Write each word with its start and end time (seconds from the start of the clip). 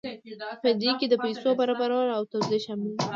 په 0.61 0.69
دې 0.81 0.91
کې 0.99 1.05
د 1.09 1.13
پیسو 1.23 1.49
برابرول 1.59 2.09
او 2.17 2.21
توزیع 2.31 2.59
شامل 2.65 2.91
دي. 2.97 3.05